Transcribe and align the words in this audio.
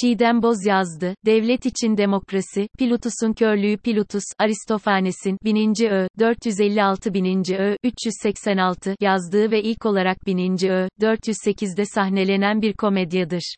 Çiğdem 0.00 0.42
Boz 0.42 0.66
yazdı. 0.66 1.14
Devlet 1.26 1.66
için 1.66 1.96
demokrasi, 1.96 2.68
Pilutus'un 2.78 3.32
körlüğü 3.32 3.76
Pilutus, 3.76 4.24
Aristofanes'in 4.38 5.38
1000. 5.44 5.90
Ö. 5.90 6.06
456 6.18 7.14
1000. 7.14 7.54
Ö. 7.58 7.76
386 7.84 8.94
yazdığı 9.00 9.50
ve 9.50 9.62
ilk 9.62 9.86
olarak 9.86 10.26
1000. 10.26 10.68
Ö. 10.68 10.88
408'de 11.00 11.84
sahnelenen 11.84 12.62
bir 12.62 12.72
komedyadır. 12.72 13.54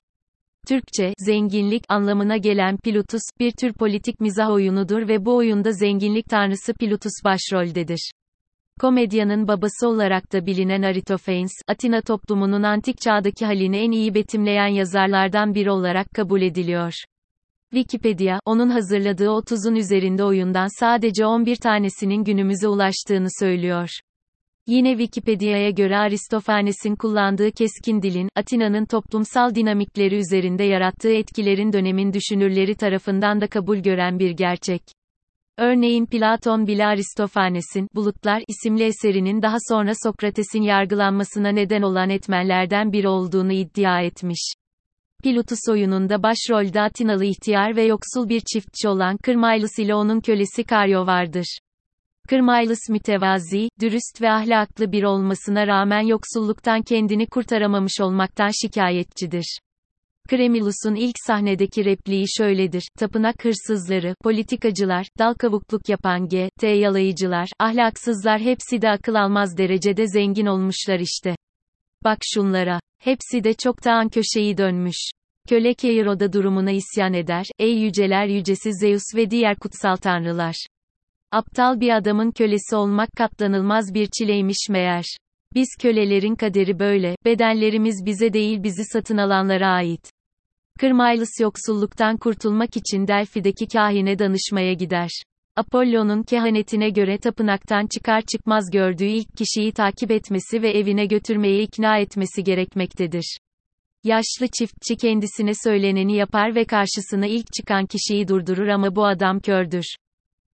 Türkçe, 0.69 1.15
zenginlik 1.19 1.85
anlamına 1.89 2.37
gelen 2.37 2.77
Pilutus, 2.77 3.23
bir 3.41 3.53
tür 3.53 3.73
politik 3.73 4.21
mizah 4.21 4.51
oyunudur 4.51 5.09
ve 5.09 5.25
bu 5.25 5.37
oyunda 5.37 5.73
zenginlik 5.73 6.27
tanrısı 6.27 6.75
Pilutus 6.75 7.13
başroldedir. 7.25 8.11
Komedyanın 8.81 9.49
babası 9.49 9.89
olarak 9.89 10.33
da 10.33 10.47
bilinen 10.47 10.83
Aristophanes, 10.83 11.53
Atina 11.69 12.01
toplumunun 12.01 12.63
antik 12.63 13.01
çağdaki 13.01 13.47
halini 13.47 13.77
en 13.77 13.91
iyi 13.91 14.15
betimleyen 14.15 14.67
yazarlardan 14.67 15.55
biri 15.55 15.71
olarak 15.71 16.07
kabul 16.15 16.43
ediliyor. 16.43 16.93
Wikipedia, 17.73 18.41
onun 18.45 18.71
hazırladığı 18.71 19.27
30'un 19.27 19.75
üzerinde 19.75 20.25
oyundan 20.25 20.81
sadece 20.81 21.27
11 21.27 21.57
tanesinin 21.57 22.25
günümüze 22.25 22.69
ulaştığını 22.69 23.29
söylüyor. 23.41 23.89
Yine 24.67 24.91
Wikipedia'ya 24.91 25.71
göre 25.71 25.97
Aristophanes'in 25.97 26.97
kullandığı 26.97 27.51
keskin 27.51 28.03
dilin, 28.03 28.29
Atina'nın 28.37 28.85
toplumsal 28.85 29.55
dinamikleri 29.55 30.17
üzerinde 30.17 30.65
yarattığı 30.65 31.13
etkilerin 31.13 31.73
dönemin 31.73 32.13
düşünürleri 32.13 32.75
tarafından 32.75 33.41
da 33.41 33.47
kabul 33.47 33.79
gören 33.79 34.19
bir 34.19 34.31
gerçek. 34.31 34.83
Örneğin 35.59 36.07
Platon 36.07 36.67
bile 36.67 36.87
Aristofanes'in 36.87 37.89
Bulutlar 37.95 38.43
isimli 38.49 38.85
eserinin 38.85 39.43
daha 39.43 39.57
sonra 39.69 39.93
Sokrates'in 40.03 40.63
yargılanmasına 40.63 41.49
neden 41.49 41.83
olan 41.83 42.11
etmenlerden 42.11 42.93
biri 42.93 43.09
olduğunu 43.09 43.53
iddia 43.53 44.01
etmiş. 44.01 44.53
Pilutus 45.23 45.59
oyununda 45.71 46.23
başrolde 46.23 46.81
Atinalı 46.81 47.25
ihtiyar 47.25 47.77
ve 47.77 47.83
yoksul 47.83 48.29
bir 48.29 48.41
çiftçi 48.53 48.89
olan 48.89 49.17
Kırmaylus 49.17 49.79
ile 49.79 49.95
onun 49.95 50.21
kölesi 50.21 50.65
Karyo 50.65 51.07
vardır. 51.07 51.59
Kırmaylus 52.29 52.89
mütevazi, 52.89 53.69
dürüst 53.81 54.23
ve 54.23 54.31
ahlaklı 54.31 54.93
bir 54.93 55.03
olmasına 55.03 55.67
rağmen 55.67 56.01
yoksulluktan 56.01 56.83
kendini 56.83 57.27
kurtaramamış 57.27 58.01
olmaktan 58.01 58.51
şikayetçidir. 58.63 59.59
Kremilus'un 60.31 60.95
ilk 60.95 61.15
sahnedeki 61.27 61.85
repliği 61.85 62.25
şöyledir, 62.29 62.89
tapınak 62.99 63.45
hırsızları, 63.45 64.15
politikacılar, 64.23 65.07
dal 65.19 65.35
kavukluk 65.35 65.89
yapan 65.89 66.29
G, 66.29 66.51
T 66.61 66.69
yalayıcılar, 66.69 67.49
ahlaksızlar 67.59 68.41
hepsi 68.41 68.83
de 68.83 68.91
akıl 68.91 69.15
almaz 69.15 69.59
derecede 69.59 70.07
zengin 70.09 70.47
olmuşlar 70.47 71.01
işte. 71.01 71.37
Bak 72.05 72.19
şunlara. 72.23 72.81
Hepsi 72.99 73.45
de 73.45 73.55
çoktan 73.55 74.09
köşeyi 74.09 74.59
dönmüş. 74.59 75.11
Köle 75.49 75.75
Keiro 75.75 76.21
da 76.21 76.33
durumuna 76.33 76.71
isyan 76.71 77.15
eder, 77.15 77.47
ey 77.59 77.79
yüceler 77.79 78.27
yücesi 78.27 78.71
Zeus 78.73 79.15
ve 79.15 79.31
diğer 79.31 79.57
kutsal 79.57 79.97
tanrılar. 79.97 80.67
Aptal 81.33 81.81
bir 81.81 81.97
adamın 81.97 82.31
kölesi 82.31 82.77
olmak 82.77 83.09
katlanılmaz 83.17 83.95
bir 83.95 84.09
çileymiş 84.19 84.69
meğer. 84.69 85.05
Biz 85.55 85.69
kölelerin 85.81 86.35
kaderi 86.35 86.79
böyle, 86.79 87.17
bedenlerimiz 87.25 88.07
bize 88.07 88.33
değil 88.33 88.63
bizi 88.63 88.85
satın 88.85 89.17
alanlara 89.17 89.69
ait. 89.69 90.20
Kırmaylus 90.81 91.41
yoksulluktan 91.41 92.17
kurtulmak 92.17 92.77
için 92.77 93.07
Delfi'deki 93.07 93.69
kahine 93.69 94.19
danışmaya 94.19 94.73
gider. 94.73 95.11
Apollo'nun 95.57 96.23
kehanetine 96.23 96.91
göre 96.91 97.19
tapınaktan 97.19 97.87
çıkar 97.87 98.23
çıkmaz 98.23 98.71
gördüğü 98.73 99.05
ilk 99.05 99.37
kişiyi 99.37 99.73
takip 99.73 100.11
etmesi 100.11 100.63
ve 100.63 100.71
evine 100.71 101.07
götürmeye 101.07 101.63
ikna 101.63 101.99
etmesi 101.99 102.45
gerekmektedir. 102.45 103.39
Yaşlı 104.05 104.47
çiftçi 104.59 104.97
kendisine 104.97 105.53
söyleneni 105.65 106.17
yapar 106.17 106.55
ve 106.55 106.65
karşısına 106.65 107.27
ilk 107.27 107.53
çıkan 107.53 107.87
kişiyi 107.87 108.29
durdurur 108.29 108.69
ama 108.69 108.97
bu 108.97 109.07
adam 109.07 109.41
kördür. 109.41 109.95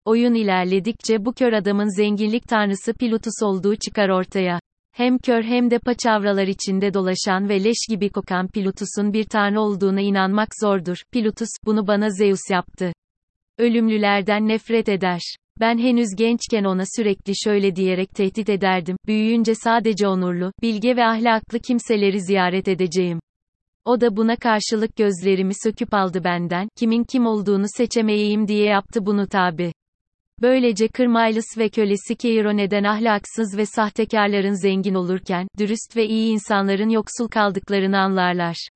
Oyun 0.05 0.35
ilerledikçe 0.35 1.25
bu 1.25 1.33
kör 1.33 1.53
adamın 1.53 1.97
zenginlik 1.97 2.49
tanrısı 2.49 2.93
Pilutus 2.93 3.43
olduğu 3.43 3.77
çıkar 3.77 4.09
ortaya. 4.09 4.61
Hem 4.97 5.19
kör 5.19 5.43
hem 5.43 5.71
de 5.71 5.79
paçavralar 5.79 6.47
içinde 6.47 6.95
dolaşan 6.95 7.49
ve 7.49 7.65
leş 7.65 7.77
gibi 7.89 8.09
kokan 8.09 8.49
Pilutus'un 8.49 9.13
bir 9.13 9.25
tanrı 9.25 9.61
olduğuna 9.61 10.01
inanmak 10.01 10.49
zordur. 10.61 10.97
Pilutus, 11.13 11.49
bunu 11.65 11.87
bana 11.87 12.11
Zeus 12.11 12.41
yaptı. 12.51 12.93
Ölümlülerden 13.59 14.49
nefret 14.49 14.89
eder. 14.89 15.21
Ben 15.61 15.79
henüz 15.79 16.09
gençken 16.17 16.65
ona 16.65 16.83
sürekli 16.97 17.33
şöyle 17.45 17.77
diyerek 17.77 18.11
tehdit 18.11 18.49
ederdim. 18.49 18.97
Büyüyünce 19.07 19.55
sadece 19.55 20.09
onurlu, 20.09 20.53
bilge 20.63 20.97
ve 20.97 21.05
ahlaklı 21.05 21.59
kimseleri 21.59 22.21
ziyaret 22.21 22.69
edeceğim. 22.69 23.21
O 23.85 24.01
da 24.01 24.17
buna 24.17 24.37
karşılık 24.37 24.97
gözlerimi 24.97 25.53
söküp 25.63 25.95
aldı 25.95 26.25
benden, 26.25 26.69
kimin 26.77 27.05
kim 27.05 27.27
olduğunu 27.27 27.67
seçemeyeyim 27.77 28.49
diye 28.49 28.65
yaptı 28.65 29.07
bunu 29.07 29.27
tabi. 29.27 29.73
Böylece 30.43 30.89
Kırmaylus 30.89 31.59
ve 31.59 31.69
kölesi 31.69 32.17
Keiro 32.17 32.57
neden 32.57 32.85
ahlaksız 32.85 33.57
ve 33.57 33.67
sahtekarların 33.67 34.63
zengin 34.63 34.95
olurken, 34.95 35.49
dürüst 35.59 35.97
ve 35.97 36.07
iyi 36.07 36.33
insanların 36.33 36.89
yoksul 36.89 37.29
kaldıklarını 37.29 37.99
anlarlar. 37.99 38.69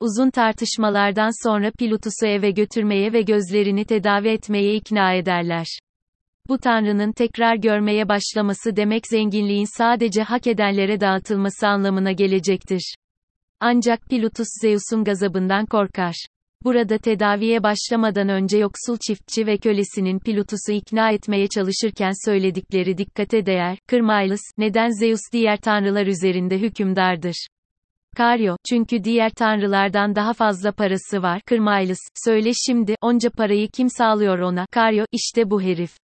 Uzun 0.00 0.30
tartışmalardan 0.30 1.48
sonra 1.48 1.70
Pilutus'u 1.78 2.26
eve 2.26 2.50
götürmeye 2.50 3.12
ve 3.12 3.22
gözlerini 3.22 3.84
tedavi 3.84 4.28
etmeye 4.28 4.74
ikna 4.74 5.12
ederler. 5.12 5.66
Bu 6.48 6.58
tanrının 6.58 7.12
tekrar 7.12 7.56
görmeye 7.56 8.08
başlaması 8.08 8.76
demek 8.76 9.06
zenginliğin 9.06 9.76
sadece 9.78 10.22
hak 10.22 10.46
edenlere 10.46 11.00
dağıtılması 11.00 11.66
anlamına 11.66 12.12
gelecektir. 12.12 12.94
Ancak 13.60 14.02
Pilutus 14.02 14.48
Zeus'un 14.62 15.04
gazabından 15.04 15.66
korkar. 15.66 16.26
Burada 16.64 16.98
tedaviye 16.98 17.62
başlamadan 17.62 18.28
önce 18.28 18.58
yoksul 18.58 18.96
çiftçi 19.06 19.46
ve 19.46 19.58
kölesinin 19.58 20.18
Pilutus'u 20.18 20.72
ikna 20.72 21.10
etmeye 21.10 21.48
çalışırken 21.48 22.12
söyledikleri 22.30 22.98
dikkate 22.98 23.46
değer, 23.46 23.78
Kırmaylus, 23.86 24.40
neden 24.58 25.00
Zeus 25.00 25.20
diğer 25.32 25.56
tanrılar 25.56 26.06
üzerinde 26.06 26.58
hükümdardır? 26.58 27.46
Karyo, 28.16 28.56
çünkü 28.68 29.04
diğer 29.04 29.30
tanrılardan 29.30 30.14
daha 30.14 30.32
fazla 30.32 30.72
parası 30.72 31.22
var. 31.22 31.40
Kırmaylus, 31.46 31.98
söyle 32.24 32.50
şimdi, 32.66 32.94
onca 33.00 33.30
parayı 33.30 33.68
kim 33.68 33.90
sağlıyor 33.90 34.38
ona? 34.38 34.66
Karyo, 34.70 35.04
işte 35.12 35.50
bu 35.50 35.62
herif. 35.62 35.96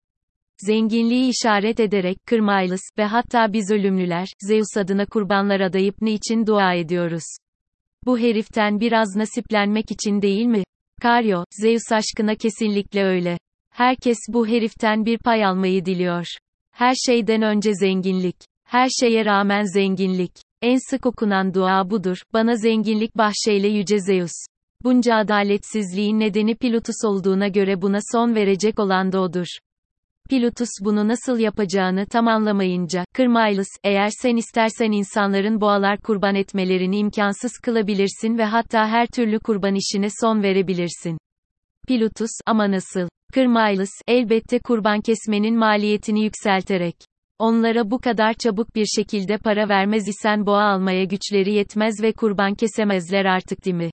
Zenginliği 0.58 1.30
işaret 1.30 1.80
ederek, 1.80 2.16
Kırmaylus, 2.26 2.80
ve 2.98 3.04
hatta 3.04 3.52
biz 3.52 3.70
ölümlüler, 3.70 4.28
Zeus 4.40 4.76
adına 4.76 5.06
kurbanlar 5.06 5.60
adayıp 5.60 6.02
niçin 6.02 6.46
dua 6.46 6.74
ediyoruz? 6.74 7.24
Bu 8.06 8.18
heriften 8.18 8.80
biraz 8.80 9.16
nasiplenmek 9.16 9.90
için 9.90 10.22
değil 10.22 10.46
mi? 10.46 10.64
Karyo, 11.02 11.44
Zeus 11.50 11.92
aşkına 11.92 12.34
kesinlikle 12.34 13.04
öyle. 13.04 13.38
Herkes 13.72 14.18
bu 14.28 14.46
heriften 14.46 15.04
bir 15.04 15.18
pay 15.18 15.44
almayı 15.44 15.84
diliyor. 15.84 16.26
Her 16.72 16.94
şeyden 17.06 17.42
önce 17.42 17.74
zenginlik. 17.74 18.36
Her 18.64 18.88
şeye 19.00 19.24
rağmen 19.24 19.64
zenginlik. 19.74 20.32
En 20.62 20.90
sık 20.90 21.06
okunan 21.06 21.54
dua 21.54 21.90
budur, 21.90 22.16
bana 22.32 22.56
zenginlik 22.56 23.16
bahşeyle 23.16 23.68
yüce 23.68 24.00
Zeus. 24.00 24.32
Bunca 24.84 25.14
adaletsizliğin 25.14 26.20
nedeni 26.20 26.54
Pilutus 26.54 27.04
olduğuna 27.04 27.48
göre 27.48 27.82
buna 27.82 27.98
son 28.12 28.34
verecek 28.34 28.78
olan 28.78 29.12
da 29.12 29.20
odur. 29.20 29.46
Pilutus 30.30 30.68
bunu 30.80 31.08
nasıl 31.08 31.38
yapacağını 31.38 32.06
tam 32.06 32.28
anlamayınca, 32.28 33.04
Kırmaylus, 33.14 33.68
eğer 33.84 34.10
sen 34.22 34.36
istersen 34.36 34.92
insanların 34.92 35.60
boğalar 35.60 35.98
kurban 35.98 36.34
etmelerini 36.34 36.98
imkansız 36.98 37.52
kılabilirsin 37.62 38.38
ve 38.38 38.44
hatta 38.44 38.88
her 38.88 39.06
türlü 39.06 39.38
kurban 39.38 39.74
işine 39.74 40.08
son 40.20 40.42
verebilirsin. 40.42 41.18
Pilutus, 41.88 42.30
ama 42.46 42.70
nasıl? 42.70 43.08
Kırmaylus, 43.34 43.90
elbette 44.08 44.58
kurban 44.58 45.00
kesmenin 45.00 45.58
maliyetini 45.58 46.24
yükselterek. 46.24 46.96
Onlara 47.38 47.90
bu 47.90 47.98
kadar 47.98 48.34
çabuk 48.34 48.74
bir 48.74 48.86
şekilde 48.86 49.38
para 49.38 49.68
vermez 49.68 50.08
isen 50.08 50.46
boğa 50.46 50.62
almaya 50.62 51.04
güçleri 51.04 51.52
yetmez 51.52 52.02
ve 52.02 52.12
kurban 52.12 52.54
kesemezler 52.54 53.24
artık 53.24 53.64
değil 53.64 53.76
mi? 53.76 53.90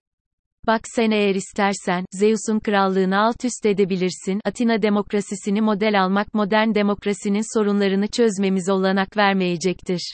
Bak 0.68 0.82
sen 0.96 1.12
eğer 1.12 1.36
istersen, 1.36 2.06
Zeus'un 2.12 2.60
krallığını 2.60 3.20
alt 3.20 3.46
üst 3.46 3.66
edebilirsin. 3.66 4.42
Atina 4.46 4.82
demokrasisini 4.82 5.62
model 5.62 6.04
almak 6.04 6.34
modern 6.34 6.76
demokrasinin 6.76 7.58
sorunlarını 7.58 8.08
çözmemize 8.08 8.72
olanak 8.72 9.18
vermeyecektir. 9.18 10.14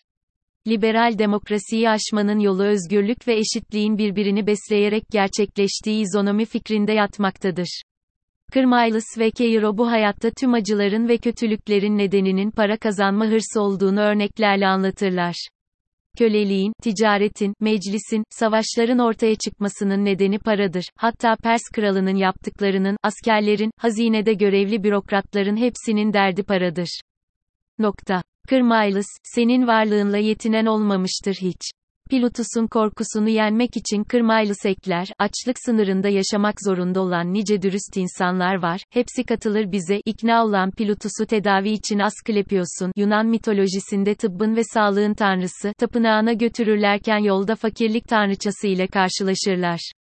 Liberal 0.68 1.18
demokrasiyi 1.18 1.90
aşmanın 1.90 2.40
yolu 2.40 2.63
özgürlük 2.63 3.28
ve 3.28 3.38
eşitliğin 3.38 3.98
birbirini 3.98 4.48
besleyerek 4.48 5.04
gerçekleştiği 5.12 6.01
izonomi 6.01 6.46
fikrinde 6.46 6.94
yatmaktadır. 6.94 7.81
Kırmaylus 8.52 9.18
ve 9.18 9.31
Keiro 9.31 9.78
bu 9.78 9.92
hayatta 9.92 10.30
tüm 10.30 10.54
acıların 10.54 11.07
ve 11.07 11.18
kötülüklerin 11.18 11.98
nedeninin 11.98 12.52
para 12.52 12.78
kazanma 12.78 13.25
hırsı 13.25 13.62
olduğunu 13.62 14.00
örneklerle 14.00 14.68
anlatırlar. 14.68 15.48
Köleliğin, 16.18 16.74
ticaretin, 16.82 17.54
meclisin, 17.60 18.24
savaşların 18.30 19.00
ortaya 19.00 19.36
çıkmasının 19.36 20.06
nedeni 20.06 20.40
paradır. 20.40 20.86
Hatta 20.98 21.36
Pers 21.44 21.62
kralının 21.76 22.16
yaptıklarının, 22.16 22.98
askerlerin, 23.04 23.72
hazinede 23.78 24.34
görevli 24.34 24.84
bürokratların 24.84 25.58
hepsinin 25.58 26.14
derdi 26.14 26.44
paradır. 26.44 27.02
Nokta. 27.80 28.22
Kırmaylus, 28.50 29.06
senin 29.24 29.68
varlığınla 29.68 30.18
yetinen 30.18 30.66
olmamıştır 30.66 31.36
hiç. 31.42 31.72
Pilotus'un 32.10 32.68
korkusunu 32.68 33.30
yenmek 33.30 33.78
için 33.78 34.04
kırmaylı 34.04 34.56
sekler, 34.56 35.08
açlık 35.20 35.58
sınırında 35.66 36.10
yaşamak 36.10 36.56
zorunda 36.66 37.02
olan 37.02 37.34
nice 37.34 37.62
dürüst 37.62 37.98
insanlar 37.98 38.62
var, 38.62 38.82
hepsi 38.90 39.24
katılır 39.24 39.72
bize, 39.72 40.02
ikna 40.06 40.46
olan 40.46 40.72
Pilotus'u 40.72 41.26
tedavi 41.26 41.70
için 41.70 42.00
Asklepios'un, 42.00 42.92
Yunan 42.96 43.28
mitolojisinde 43.28 44.16
tıbbın 44.16 44.56
ve 44.56 44.64
sağlığın 44.64 45.14
tanrısı, 45.14 45.74
tapınağına 45.78 46.34
götürürlerken 46.34 47.20
yolda 47.20 47.56
fakirlik 47.56 48.08
tanrıçası 48.08 48.68
ile 48.68 48.88
karşılaşırlar. 48.88 49.92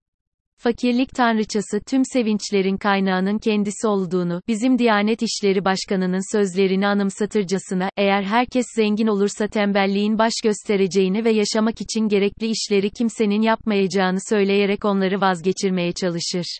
Fakirlik 0.61 1.09
tanrıçası 1.15 1.79
tüm 1.87 2.01
sevinçlerin 2.05 2.77
kaynağının 2.77 3.37
kendisi 3.37 3.87
olduğunu, 3.87 4.41
bizim 4.47 4.79
Diyanet 4.79 5.21
İşleri 5.21 5.65
Başkanı'nın 5.65 6.37
sözlerini 6.37 6.87
anımsatırcasına, 6.87 7.89
eğer 7.97 8.23
herkes 8.23 8.65
zengin 8.75 9.07
olursa 9.07 9.47
tembelliğin 9.47 10.17
baş 10.17 10.33
göstereceğini 10.43 11.25
ve 11.25 11.31
yaşamak 11.31 11.81
için 11.81 12.07
gerekli 12.07 12.47
işleri 12.47 12.89
kimsenin 12.89 13.41
yapmayacağını 13.41 14.17
söyleyerek 14.29 14.85
onları 14.85 15.21
vazgeçirmeye 15.21 15.91
çalışır. 15.91 16.59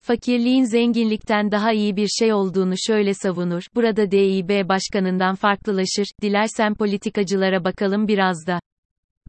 Fakirliğin 0.00 0.64
zenginlikten 0.64 1.50
daha 1.50 1.72
iyi 1.72 1.96
bir 1.96 2.08
şey 2.08 2.32
olduğunu 2.32 2.74
şöyle 2.86 3.14
savunur, 3.14 3.62
burada 3.74 4.10
DİB 4.10 4.68
başkanından 4.68 5.34
farklılaşır, 5.34 6.06
dilersen 6.22 6.74
politikacılara 6.74 7.64
bakalım 7.64 8.08
biraz 8.08 8.46
da. 8.46 8.60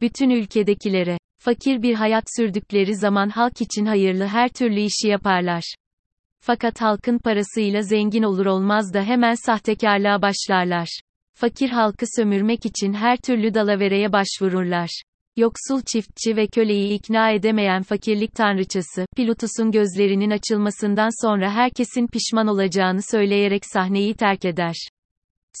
Bütün 0.00 0.30
ülkedekilere, 0.30 1.18
fakir 1.38 1.82
bir 1.82 1.94
hayat 1.94 2.24
sürdükleri 2.36 2.96
zaman 2.96 3.28
halk 3.28 3.60
için 3.60 3.86
hayırlı 3.86 4.26
her 4.26 4.48
türlü 4.48 4.80
işi 4.80 5.08
yaparlar. 5.08 5.74
Fakat 6.40 6.80
halkın 6.80 7.18
parasıyla 7.18 7.82
zengin 7.82 8.22
olur 8.22 8.46
olmaz 8.46 8.94
da 8.94 9.02
hemen 9.02 9.34
sahtekarlığa 9.34 10.22
başlarlar. 10.22 11.00
Fakir 11.34 11.70
halkı 11.70 12.06
sömürmek 12.16 12.66
için 12.66 12.92
her 12.92 13.16
türlü 13.16 13.54
dalavereye 13.54 14.12
başvururlar. 14.12 15.02
Yoksul 15.36 15.82
çiftçi 15.92 16.36
ve 16.36 16.46
köleyi 16.46 16.92
ikna 16.92 17.30
edemeyen 17.30 17.82
fakirlik 17.82 18.34
tanrıçası, 18.34 19.06
Pilutus'un 19.16 19.70
gözlerinin 19.70 20.30
açılmasından 20.30 21.26
sonra 21.26 21.52
herkesin 21.52 22.06
pişman 22.06 22.46
olacağını 22.46 23.00
söyleyerek 23.10 23.62
sahneyi 23.66 24.14
terk 24.14 24.44
eder. 24.44 24.88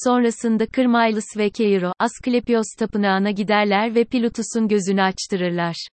Sonrasında 0.04 0.66
Kırmaylus 0.66 1.36
ve 1.36 1.50
Keiro, 1.50 1.92
Asklepios 1.98 2.66
tapınağına 2.78 3.30
giderler 3.30 3.94
ve 3.94 4.04
Pilutus'un 4.04 4.68
gözünü 4.68 5.02
açtırırlar. 5.02 5.88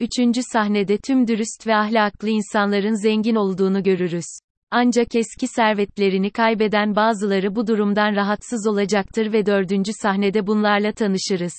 Üçüncü 0.00 0.40
sahnede 0.52 0.98
tüm 0.98 1.28
dürüst 1.28 1.66
ve 1.66 1.76
ahlaklı 1.76 2.28
insanların 2.28 3.02
zengin 3.02 3.34
olduğunu 3.34 3.82
görürüz. 3.82 4.24
Ancak 4.70 5.14
eski 5.14 5.46
servetlerini 5.46 6.30
kaybeden 6.30 6.96
bazıları 6.96 7.56
bu 7.56 7.66
durumdan 7.66 8.16
rahatsız 8.16 8.66
olacaktır 8.66 9.32
ve 9.32 9.46
dördüncü 9.46 9.92
sahnede 10.02 10.46
bunlarla 10.46 10.92
tanışırız. 10.92 11.54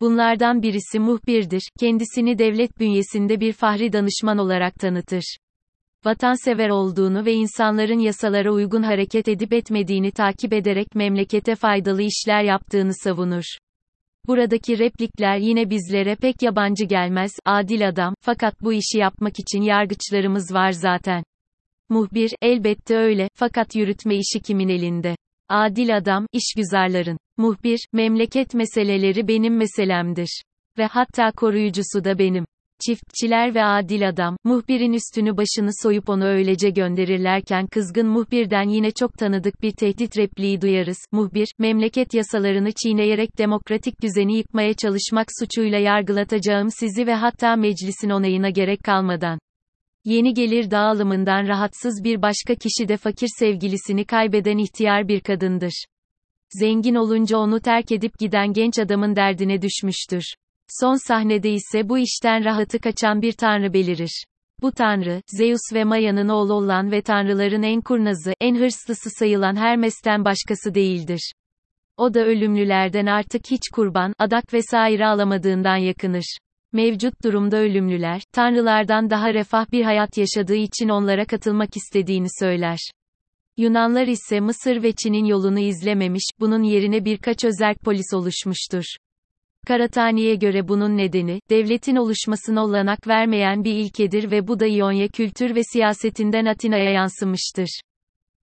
Bunlardan 0.00 0.62
birisi 0.62 0.98
muhbirdir, 0.98 1.62
kendisini 1.80 2.38
devlet 2.38 2.80
bünyesinde 2.80 3.40
bir 3.40 3.52
fahri 3.52 3.92
danışman 3.92 4.38
olarak 4.38 4.74
tanıtır 4.74 5.36
vatansever 6.04 6.68
olduğunu 6.68 7.24
ve 7.24 7.32
insanların 7.32 7.98
yasalara 7.98 8.52
uygun 8.52 8.82
hareket 8.82 9.28
edip 9.28 9.52
etmediğini 9.52 10.10
takip 10.10 10.52
ederek 10.52 10.94
memlekete 10.94 11.54
faydalı 11.54 12.02
işler 12.02 12.42
yaptığını 12.42 12.92
savunur. 12.94 13.44
Buradaki 14.26 14.78
replikler 14.78 15.36
yine 15.36 15.70
bizlere 15.70 16.16
pek 16.16 16.42
yabancı 16.42 16.84
gelmez, 16.84 17.32
adil 17.44 17.88
adam, 17.88 18.14
fakat 18.20 18.60
bu 18.60 18.72
işi 18.72 18.98
yapmak 18.98 19.40
için 19.40 19.62
yargıçlarımız 19.62 20.54
var 20.54 20.70
zaten. 20.70 21.24
Muhbir, 21.88 22.32
elbette 22.42 22.96
öyle, 22.96 23.28
fakat 23.34 23.76
yürütme 23.76 24.16
işi 24.16 24.40
kimin 24.40 24.68
elinde? 24.68 25.16
Adil 25.48 25.96
adam, 25.96 26.26
işgüzarların. 26.32 27.18
Muhbir, 27.36 27.78
memleket 27.92 28.54
meseleleri 28.54 29.28
benim 29.28 29.56
meselemdir. 29.56 30.42
Ve 30.78 30.86
hatta 30.86 31.32
koruyucusu 31.32 32.04
da 32.04 32.18
benim. 32.18 32.44
Çiftçiler 32.86 33.54
ve 33.54 33.64
adil 33.64 34.08
adam, 34.08 34.36
muhbirin 34.44 34.92
üstünü 34.92 35.36
başını 35.36 35.70
soyup 35.82 36.08
onu 36.08 36.24
öylece 36.24 36.70
gönderirlerken 36.70 37.66
kızgın 37.66 38.06
muhbirden 38.06 38.68
yine 38.68 38.90
çok 38.90 39.18
tanıdık 39.18 39.62
bir 39.62 39.72
tehdit 39.72 40.18
repliği 40.18 40.60
duyarız. 40.60 40.98
Muhbir, 41.12 41.48
memleket 41.58 42.14
yasalarını 42.14 42.72
çiğneyerek 42.82 43.38
demokratik 43.38 44.02
düzeni 44.02 44.36
yıkmaya 44.36 44.74
çalışmak 44.74 45.26
suçuyla 45.40 45.78
yargılatacağım 45.78 46.68
sizi 46.70 47.06
ve 47.06 47.14
hatta 47.14 47.56
meclisin 47.56 48.10
onayına 48.10 48.50
gerek 48.50 48.84
kalmadan. 48.84 49.38
Yeni 50.04 50.34
gelir 50.34 50.70
dağılımından 50.70 51.48
rahatsız 51.48 52.04
bir 52.04 52.22
başka 52.22 52.54
kişi 52.54 52.88
de 52.88 52.96
fakir 52.96 53.28
sevgilisini 53.38 54.04
kaybeden 54.04 54.58
ihtiyar 54.58 55.08
bir 55.08 55.20
kadındır. 55.20 55.84
Zengin 56.60 56.94
olunca 56.94 57.38
onu 57.38 57.60
terk 57.60 57.92
edip 57.92 58.18
giden 58.18 58.52
genç 58.52 58.78
adamın 58.78 59.16
derdine 59.16 59.62
düşmüştür. 59.62 60.24
Son 60.80 61.08
sahnede 61.08 61.50
ise 61.50 61.88
bu 61.88 61.98
işten 61.98 62.44
rahatı 62.44 62.78
kaçan 62.78 63.22
bir 63.22 63.32
tanrı 63.32 63.72
belirir. 63.72 64.24
Bu 64.62 64.72
tanrı, 64.72 65.22
Zeus 65.26 65.60
ve 65.74 65.84
Maya'nın 65.84 66.28
oğlu 66.28 66.54
olan 66.54 66.90
ve 66.90 67.02
tanrıların 67.02 67.62
en 67.62 67.80
kurnazı, 67.80 68.32
en 68.40 68.54
hırslısı 68.54 69.10
sayılan 69.18 69.56
Hermes'ten 69.56 70.24
başkası 70.24 70.74
değildir. 70.74 71.32
O 71.96 72.14
da 72.14 72.20
ölümlülerden 72.20 73.06
artık 73.06 73.50
hiç 73.50 73.62
kurban, 73.72 74.14
adak 74.18 74.54
vesaire 74.54 75.06
alamadığından 75.06 75.76
yakınır. 75.76 76.36
Mevcut 76.72 77.24
durumda 77.24 77.56
ölümlüler, 77.56 78.22
tanrılardan 78.32 79.10
daha 79.10 79.34
refah 79.34 79.72
bir 79.72 79.84
hayat 79.84 80.18
yaşadığı 80.18 80.54
için 80.54 80.88
onlara 80.88 81.24
katılmak 81.24 81.76
istediğini 81.76 82.28
söyler. 82.40 82.78
Yunanlar 83.56 84.06
ise 84.06 84.40
Mısır 84.40 84.82
ve 84.82 84.92
Çin'in 84.92 85.24
yolunu 85.24 85.58
izlememiş, 85.58 86.24
bunun 86.40 86.62
yerine 86.62 87.04
birkaç 87.04 87.44
özel 87.44 87.74
polis 87.74 88.14
oluşmuştur. 88.14 88.84
Karatani'ye 89.66 90.34
göre 90.34 90.68
bunun 90.68 90.96
nedeni, 90.96 91.40
devletin 91.50 91.96
oluşmasına 91.96 92.64
olanak 92.64 93.08
vermeyen 93.08 93.64
bir 93.64 93.74
ilkedir 93.74 94.30
ve 94.30 94.48
bu 94.48 94.60
da 94.60 94.66
İonya 94.66 95.08
kültür 95.08 95.54
ve 95.54 95.60
siyasetinden 95.72 96.44
Atina'ya 96.44 96.90
yansımıştır. 96.90 97.80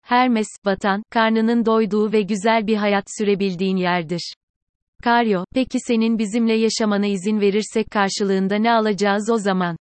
Hermes, 0.03 0.49
vatan, 0.65 1.03
karnının 1.11 1.67
doyduğu 1.67 2.13
ve 2.13 2.23
güzel 2.23 2.67
bir 2.67 2.77
hayat 2.77 3.05
sürebildiğin 3.19 3.77
yerdir. 3.77 4.35
Karyo, 5.03 5.45
peki 5.55 5.79
senin 5.81 6.19
bizimle 6.19 6.55
yaşamana 6.55 7.07
izin 7.07 7.41
verirsek 7.41 7.91
karşılığında 7.91 8.57
ne 8.57 8.73
alacağız 8.73 9.31
o 9.31 9.39
zaman? 9.39 9.77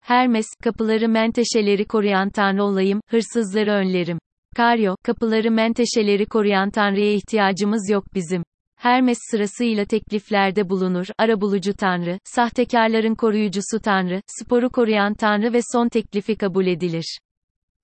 Hermes, 0.00 0.46
kapıları 0.64 1.08
menteşeleri 1.08 1.84
koruyan 1.84 2.30
tanrı 2.30 2.64
olayım, 2.64 3.00
hırsızları 3.10 3.70
önlerim. 3.70 4.18
Karyo, 4.56 4.96
kapıları 5.02 5.50
menteşeleri 5.50 6.26
koruyan 6.26 6.70
tanrıya 6.70 7.12
ihtiyacımız 7.12 7.90
yok 7.90 8.14
bizim. 8.14 8.42
Hermes 8.76 9.18
sırasıyla 9.30 9.84
tekliflerde 9.84 10.68
bulunur, 10.68 11.06
arabulucu 11.18 11.74
tanrı, 11.74 12.18
sahtekarların 12.24 13.14
koruyucusu 13.14 13.80
tanrı, 13.84 14.22
sporu 14.26 14.70
koruyan 14.70 15.14
tanrı 15.14 15.52
ve 15.52 15.60
son 15.72 15.88
teklifi 15.88 16.36
kabul 16.36 16.66
edilir. 16.66 17.18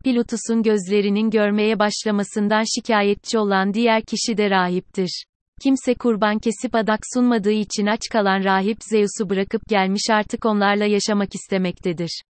Pilotus'un 0.05 0.63
gözlerinin 0.63 1.31
görmeye 1.31 1.79
başlamasından 1.79 2.65
şikayetçi 2.77 3.39
olan 3.39 3.75
diğer 3.75 4.03
kişi 4.03 4.37
de 4.37 4.51
rahiptir. 4.51 5.25
Kimse 5.63 5.95
kurban 5.95 6.39
kesip 6.39 6.75
adak 6.75 7.01
sunmadığı 7.15 7.53
için 7.53 7.87
aç 7.87 8.01
kalan 8.13 8.45
rahip 8.45 8.79
Zeus'u 8.81 9.31
bırakıp 9.31 9.69
gelmiş 9.69 10.03
artık 10.11 10.45
onlarla 10.45 10.85
yaşamak 10.85 11.35
istemektedir. 11.35 12.23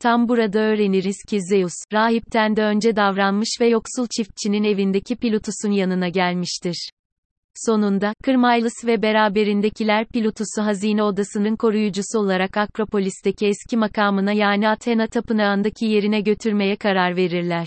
Tam 0.00 0.28
burada 0.28 0.58
öğreniriz 0.58 1.16
ki 1.28 1.38
Zeus, 1.50 1.74
rahipten 1.92 2.56
de 2.56 2.62
önce 2.62 2.96
davranmış 2.96 3.48
ve 3.60 3.68
yoksul 3.68 4.06
çiftçinin 4.16 4.64
evindeki 4.64 5.16
Pilotus'un 5.16 5.70
yanına 5.70 6.08
gelmiştir. 6.08 6.90
Sonunda, 7.54 8.14
Kırmaylus 8.24 8.84
ve 8.86 9.02
beraberindekiler 9.02 10.06
Pilotus'u 10.06 10.62
hazine 10.62 11.02
odasının 11.02 11.56
koruyucusu 11.56 12.18
olarak 12.18 12.56
Akropolis'teki 12.56 13.46
eski 13.46 13.76
makamına 13.76 14.32
yani 14.32 14.68
Athena 14.68 15.06
tapınağındaki 15.06 15.86
yerine 15.86 16.20
götürmeye 16.20 16.76
karar 16.76 17.16
verirler. 17.16 17.66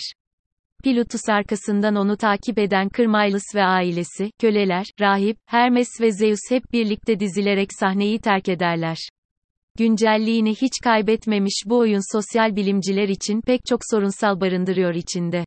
Pilotus 0.84 1.30
arkasından 1.30 1.96
onu 1.96 2.18
takip 2.18 2.60
eden 2.60 2.90
Kırmaylus 2.90 3.56
ve 3.56 3.64
ailesi, 3.64 4.32
köleler, 4.40 4.86
rahip, 5.02 5.38
Hermes 5.46 5.90
ve 6.02 6.12
Zeus 6.12 6.40
hep 6.50 6.64
birlikte 6.74 7.20
dizilerek 7.20 7.70
sahneyi 7.80 8.20
terk 8.20 8.50
ederler. 8.50 8.98
Güncelliğini 9.78 10.56
hiç 10.56 10.72
kaybetmemiş 10.84 11.64
bu 11.66 11.78
oyun 11.78 12.16
sosyal 12.16 12.56
bilimciler 12.56 13.10
için 13.10 13.42
pek 13.42 13.62
çok 13.70 13.80
sorunsal 13.92 14.40
barındırıyor 14.42 14.94
içinde. 14.94 15.46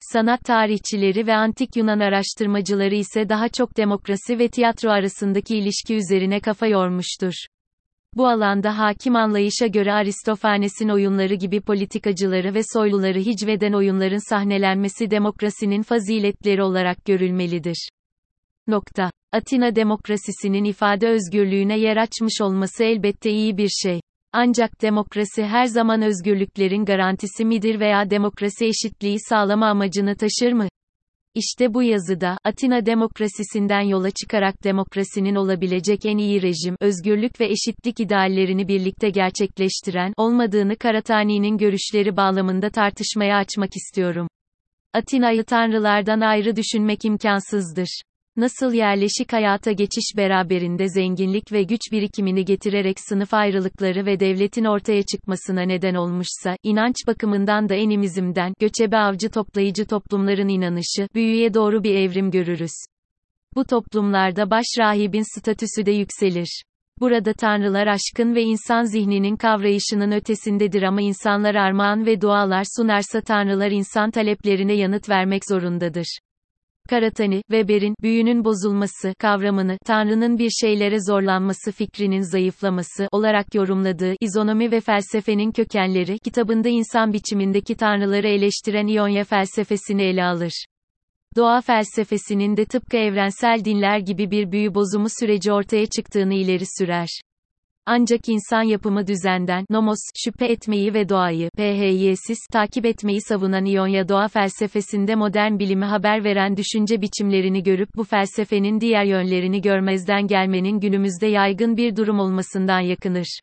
Sanat 0.00 0.44
tarihçileri 0.44 1.26
ve 1.26 1.34
antik 1.34 1.76
Yunan 1.76 2.00
araştırmacıları 2.00 2.94
ise 2.94 3.28
daha 3.28 3.48
çok 3.48 3.76
demokrasi 3.76 4.38
ve 4.38 4.48
tiyatro 4.48 4.90
arasındaki 4.90 5.56
ilişki 5.56 5.94
üzerine 5.94 6.40
kafa 6.40 6.66
yormuştur. 6.66 7.32
Bu 8.14 8.28
alanda 8.28 8.78
hakim 8.78 9.16
anlayışa 9.16 9.66
göre 9.66 9.92
Aristofanes'in 9.92 10.88
oyunları 10.88 11.34
gibi 11.34 11.60
politikacıları 11.60 12.54
ve 12.54 12.60
soyluları 12.72 13.18
hicveden 13.18 13.72
oyunların 13.72 14.28
sahnelenmesi 14.28 15.10
demokrasinin 15.10 15.82
faziletleri 15.82 16.62
olarak 16.62 17.04
görülmelidir. 17.04 17.88
Nokta. 18.66 19.10
Atina 19.32 19.76
demokrasisinin 19.76 20.64
ifade 20.64 21.08
özgürlüğüne 21.08 21.78
yer 21.78 21.96
açmış 21.96 22.40
olması 22.40 22.84
elbette 22.84 23.30
iyi 23.30 23.56
bir 23.56 23.68
şey. 23.68 24.00
Ancak 24.38 24.82
demokrasi 24.82 25.44
her 25.44 25.66
zaman 25.66 26.02
özgürlüklerin 26.02 26.84
garantisi 26.84 27.44
midir 27.44 27.80
veya 27.80 28.10
demokrasi 28.10 28.66
eşitliği 28.66 29.16
sağlama 29.20 29.66
amacını 29.66 30.16
taşır 30.16 30.52
mı? 30.52 30.68
İşte 31.34 31.74
bu 31.74 31.82
yazıda, 31.82 32.38
Atina 32.44 32.86
demokrasisinden 32.86 33.80
yola 33.80 34.10
çıkarak 34.10 34.64
demokrasinin 34.64 35.34
olabilecek 35.34 36.06
en 36.06 36.18
iyi 36.18 36.42
rejim, 36.42 36.76
özgürlük 36.80 37.40
ve 37.40 37.46
eşitlik 37.46 38.00
ideallerini 38.00 38.68
birlikte 38.68 39.10
gerçekleştiren, 39.10 40.12
olmadığını 40.16 40.76
Karatani'nin 40.76 41.58
görüşleri 41.58 42.16
bağlamında 42.16 42.70
tartışmaya 42.70 43.36
açmak 43.36 43.70
istiyorum. 43.76 44.28
Atina'yı 44.94 45.44
tanrılardan 45.44 46.20
ayrı 46.20 46.56
düşünmek 46.56 47.04
imkansızdır. 47.04 48.02
Nasıl 48.36 48.72
yerleşik 48.72 49.32
hayata 49.32 49.72
geçiş 49.72 50.16
beraberinde 50.16 50.88
zenginlik 50.88 51.52
ve 51.52 51.62
güç 51.62 51.80
birikimini 51.92 52.44
getirerek 52.44 52.96
sınıf 53.00 53.34
ayrılıkları 53.34 54.06
ve 54.06 54.20
devletin 54.20 54.64
ortaya 54.64 55.02
çıkmasına 55.02 55.62
neden 55.62 55.94
olmuşsa, 55.94 56.56
inanç 56.62 56.94
bakımından 57.06 57.68
da 57.68 57.74
enimizmden, 57.74 58.52
göçebe 58.60 58.96
avcı 58.96 59.30
toplayıcı 59.30 59.86
toplumların 59.86 60.48
inanışı, 60.48 61.08
büyüye 61.14 61.54
doğru 61.54 61.84
bir 61.84 61.94
evrim 61.94 62.30
görürüz. 62.30 62.72
Bu 63.54 63.64
toplumlarda 63.64 64.50
baş 64.50 64.66
rahibin 64.78 65.38
statüsü 65.38 65.86
de 65.86 65.92
yükselir. 65.92 66.62
Burada 67.00 67.32
tanrılar 67.32 67.86
aşkın 67.86 68.34
ve 68.34 68.42
insan 68.42 68.84
zihninin 68.84 69.36
kavrayışının 69.36 70.12
ötesindedir 70.12 70.82
ama 70.82 71.02
insanlar 71.02 71.54
armağan 71.54 72.06
ve 72.06 72.20
dualar 72.20 72.64
sunarsa 72.76 73.20
tanrılar 73.20 73.70
insan 73.70 74.10
taleplerine 74.10 74.74
yanıt 74.74 75.08
vermek 75.08 75.42
zorundadır. 75.48 76.18
Karatani, 76.86 77.42
Weber'in, 77.50 77.94
büyünün 78.02 78.44
bozulması 78.44 79.14
kavramını, 79.18 79.78
Tanrı'nın 79.86 80.38
bir 80.38 80.50
şeylere 80.50 80.96
zorlanması 81.00 81.72
fikrinin 81.72 82.20
zayıflaması 82.20 83.08
olarak 83.12 83.54
yorumladığı, 83.54 84.14
izonomi 84.20 84.70
ve 84.70 84.80
felsefenin 84.80 85.52
kökenleri, 85.52 86.18
kitabında 86.18 86.68
insan 86.68 87.12
biçimindeki 87.12 87.74
tanrıları 87.74 88.28
eleştiren 88.28 88.86
İonya 88.86 89.24
felsefesini 89.24 90.02
ele 90.02 90.24
alır. 90.24 90.64
Doğa 91.36 91.60
felsefesinin 91.60 92.56
de 92.56 92.64
tıpkı 92.64 92.96
evrensel 92.96 93.64
dinler 93.64 93.98
gibi 93.98 94.30
bir 94.30 94.52
büyü 94.52 94.74
bozumu 94.74 95.06
süreci 95.20 95.52
ortaya 95.52 95.86
çıktığını 95.86 96.34
ileri 96.34 96.64
sürer. 96.78 97.08
Ancak 97.88 98.28
insan 98.28 98.62
yapımı 98.62 99.06
düzenden, 99.06 99.66
nomos, 99.70 99.98
şüphe 100.24 100.46
etmeyi 100.46 100.94
ve 100.94 101.08
doğayı, 101.08 101.50
PHY'siz, 101.50 102.38
takip 102.52 102.86
etmeyi 102.86 103.20
savunan 103.20 103.64
İonya 103.64 104.08
doğa 104.08 104.28
felsefesinde 104.28 105.14
modern 105.14 105.58
bilimi 105.58 105.84
haber 105.84 106.24
veren 106.24 106.56
düşünce 106.56 107.02
biçimlerini 107.02 107.62
görüp 107.62 107.88
bu 107.96 108.04
felsefenin 108.04 108.80
diğer 108.80 109.04
yönlerini 109.04 109.60
görmezden 109.60 110.26
gelmenin 110.26 110.80
günümüzde 110.80 111.26
yaygın 111.26 111.76
bir 111.76 111.96
durum 111.96 112.18
olmasından 112.18 112.80
yakınır. 112.80 113.40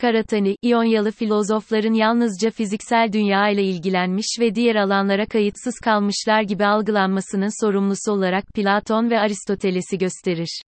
Karatani, 0.00 0.56
İonyalı 0.62 1.10
filozofların 1.10 1.94
yalnızca 1.94 2.50
fiziksel 2.50 3.12
dünya 3.12 3.48
ile 3.48 3.64
ilgilenmiş 3.64 4.36
ve 4.40 4.54
diğer 4.54 4.74
alanlara 4.76 5.26
kayıtsız 5.26 5.74
kalmışlar 5.84 6.42
gibi 6.42 6.66
algılanmasının 6.66 7.64
sorumlusu 7.66 8.12
olarak 8.12 8.44
Platon 8.54 9.10
ve 9.10 9.18
Aristoteles'i 9.18 9.98
gösterir. 9.98 10.62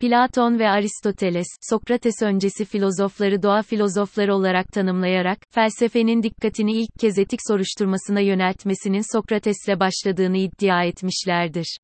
Platon 0.00 0.58
ve 0.58 0.68
Aristoteles, 0.68 1.46
Sokrates 1.70 2.22
öncesi 2.22 2.64
filozofları 2.64 3.42
doğa 3.42 3.62
filozofları 3.62 4.34
olarak 4.34 4.72
tanımlayarak, 4.72 5.38
felsefenin 5.50 6.22
dikkatini 6.22 6.72
ilk 6.72 6.90
kez 7.00 7.18
etik 7.18 7.40
soruşturmasına 7.48 8.20
yöneltmesinin 8.20 9.12
Sokrates'le 9.12 9.80
başladığını 9.80 10.36
iddia 10.36 10.84
etmişlerdir. 10.84 11.78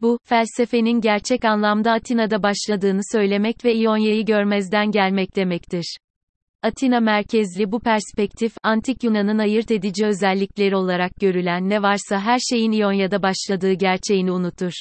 Bu, 0.00 0.18
felsefenin 0.24 1.00
gerçek 1.00 1.44
anlamda 1.44 1.92
Atina'da 1.92 2.42
başladığını 2.42 3.00
söylemek 3.12 3.64
ve 3.64 3.74
İonya'yı 3.74 4.24
görmezden 4.24 4.90
gelmek 4.90 5.36
demektir. 5.36 5.96
Atina 6.62 7.00
merkezli 7.00 7.72
bu 7.72 7.80
perspektif, 7.80 8.52
antik 8.62 9.04
Yunan'ın 9.04 9.38
ayırt 9.38 9.70
edici 9.70 10.06
özellikleri 10.06 10.76
olarak 10.76 11.12
görülen 11.20 11.68
ne 11.68 11.82
varsa 11.82 12.20
her 12.20 12.38
şeyin 12.38 12.72
İonya'da 12.72 13.22
başladığı 13.22 13.72
gerçeğini 13.72 14.32
unutur. 14.32 14.72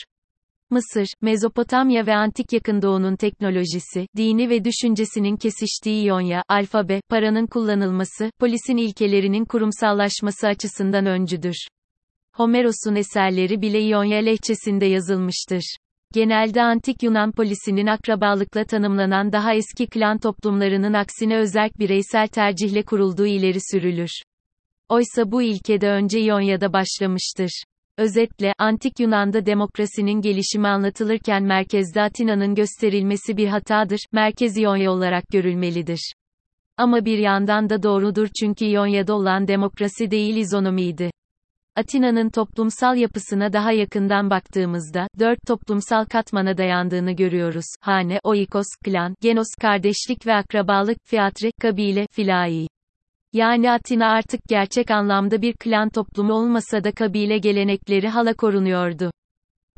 Mısır, 0.69 1.07
Mezopotamya 1.21 2.07
ve 2.07 2.15
Antik 2.15 2.53
Yakın 2.53 2.81
Doğu'nun 2.81 3.15
teknolojisi, 3.15 4.07
dini 4.17 4.50
ve 4.50 4.63
düşüncesinin 4.63 5.38
kesiştiği 5.38 6.05
İonya, 6.05 6.43
alfabe, 6.50 7.01
paranın 7.09 7.47
kullanılması, 7.47 8.31
polisin 8.39 8.77
ilkelerinin 8.77 9.45
kurumsallaşması 9.45 10.47
açısından 10.47 11.05
öncüdür. 11.05 11.67
Homeros'un 12.33 12.95
eserleri 12.95 13.62
bile 13.62 13.81
İonya 13.81 14.17
lehçesinde 14.17 14.86
yazılmıştır. 14.86 15.77
Genelde 16.13 16.62
antik 16.62 17.03
Yunan 17.03 17.31
polisinin 17.31 17.88
akrabalıkla 17.88 18.63
tanımlanan 18.63 19.31
daha 19.31 19.53
eski 19.53 19.88
klan 19.88 20.17
toplumlarının 20.17 20.93
aksine 20.93 21.38
özerk 21.38 21.79
bireysel 21.79 22.27
tercihle 22.27 22.83
kurulduğu 22.83 23.27
ileri 23.27 23.59
sürülür. 23.71 24.12
Oysa 24.89 25.31
bu 25.31 25.41
ilke 25.41 25.81
de 25.81 25.89
önce 25.89 26.21
İonya'da 26.21 26.74
başlamıştır. 26.74 27.63
Özetle, 27.98 28.54
Antik 28.58 29.00
Yunan'da 29.00 29.46
demokrasinin 29.46 30.22
gelişimi 30.22 30.68
anlatılırken 30.68 31.44
merkezde 31.44 32.01
Atina'nın 32.01 32.56
gösterilmesi 32.56 33.38
bir 33.38 33.48
hatadır, 33.48 34.00
merkez 34.12 34.58
İonya 34.58 34.92
olarak 34.92 35.27
görülmelidir. 35.32 36.13
Ama 36.77 37.06
bir 37.06 37.18
yandan 37.18 37.70
da 37.70 37.84
doğrudur 37.84 38.27
çünkü 38.39 38.66
İonya'da 38.66 39.13
olan 39.13 39.48
demokrasi 39.48 40.12
değil 40.12 40.36
izonomiydi. 40.36 41.12
Atina'nın 41.75 42.30
toplumsal 42.30 42.98
yapısına 42.98 43.54
daha 43.54 43.72
yakından 43.72 44.30
baktığımızda, 44.30 45.08
dört 45.20 45.39
toplumsal 45.48 46.06
katmana 46.06 46.58
dayandığını 46.58 47.12
görüyoruz. 47.12 47.66
Hane, 47.82 48.20
oikos, 48.24 48.68
klan, 48.86 49.16
genos, 49.22 49.48
kardeşlik 49.62 50.27
ve 50.27 50.34
akrabalık, 50.34 50.98
fiatri, 51.06 51.51
kabile, 51.62 52.08
filai. 52.12 52.68
Yani 53.34 53.72
Atina 53.72 54.07
artık 54.07 54.41
gerçek 54.50 54.91
anlamda 54.91 55.41
bir 55.41 55.53
klan 55.53 55.89
toplumu 55.89 56.34
olmasa 56.34 56.84
da 56.84 56.91
kabile 56.91 57.38
gelenekleri 57.38 58.07
hala 58.07 58.34
korunuyordu. 58.34 59.12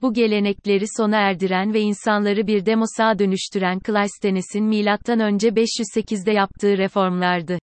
Bu 0.01 0.13
gelenekleri 0.13 0.85
sona 0.97 1.17
erdiren 1.17 1.73
ve 1.73 1.79
insanları 1.79 2.47
bir 2.47 2.65
demosa 2.65 3.19
dönüştüren 3.19 3.79
Cleisthenes'in 3.85 4.63
M.Ö. 4.63 4.75
508'de 4.75 6.31
yaptığı 6.31 6.77
reformlardı. 6.77 7.59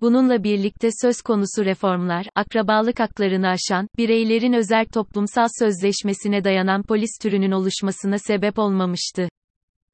Bununla 0.00 0.44
birlikte 0.44 0.88
söz 1.02 1.22
konusu 1.22 1.64
reformlar, 1.64 2.26
akrabalık 2.34 3.00
haklarını 3.00 3.48
aşan, 3.48 3.88
bireylerin 3.98 4.52
özel 4.52 4.84
toplumsal 4.86 5.46
sözleşmesine 5.58 6.44
dayanan 6.44 6.82
polis 6.82 7.10
türünün 7.22 7.50
oluşmasına 7.50 8.18
sebep 8.18 8.58
olmamıştı. 8.58 9.28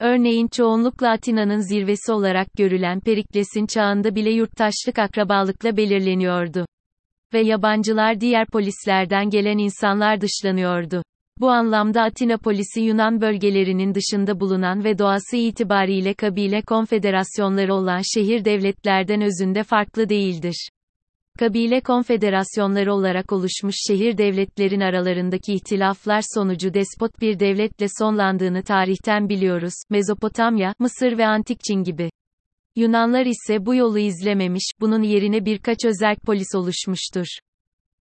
Örneğin 0.01 0.49
çoğunlukla 0.49 1.11
Atina'nın 1.11 1.61
zirvesi 1.61 2.13
olarak 2.13 2.47
görülen 2.57 3.01
Perikles'in 3.01 3.67
çağında 3.67 4.15
bile 4.15 4.31
yurttaşlık 4.31 4.99
akrabalıkla 4.99 5.77
belirleniyordu. 5.77 6.67
Ve 7.35 7.41
yabancılar 7.41 8.21
diğer 8.21 8.47
polislerden 8.47 9.31
gelen 9.31 9.59
insanlar 9.59 10.21
dışlanıyordu. 10.21 11.03
Bu 11.41 11.51
anlamda 11.51 12.03
Atina 12.03 12.39
polisi 12.39 12.81
Yunan 12.81 13.21
bölgelerinin 13.21 13.95
dışında 13.95 14.41
bulunan 14.41 14.85
ve 14.85 14.99
doğası 14.99 15.37
itibariyle 15.37 16.15
kabile 16.15 16.63
konfederasyonları 16.63 17.75
olan 17.75 18.01
şehir 18.15 18.45
devletlerden 18.45 19.21
özünde 19.21 19.63
farklı 19.63 20.09
değildir. 20.09 20.69
Kabile 21.39 21.81
konfederasyonları 21.81 22.95
olarak 22.95 23.33
oluşmuş 23.33 23.75
şehir 23.89 24.19
devletlerin 24.19 24.81
aralarındaki 24.81 25.53
ihtilaflar 25.53 26.23
sonucu 26.35 26.75
despot 26.75 27.21
bir 27.21 27.41
devletle 27.41 27.87
sonlandığını 27.99 28.63
tarihten 28.63 29.29
biliyoruz. 29.29 29.73
Mezopotamya, 29.91 30.75
Mısır 30.79 31.19
ve 31.19 31.27
Antik 31.27 31.61
Çin 31.65 31.83
gibi. 31.83 32.11
Yunanlar 32.77 33.27
ise 33.27 33.67
bu 33.67 33.75
yolu 33.75 33.99
izlememiş, 33.99 34.71
bunun 34.81 35.03
yerine 35.03 35.45
birkaç 35.45 35.85
özerk 35.85 36.23
polis 36.23 36.55
oluşmuştur. 36.55 37.27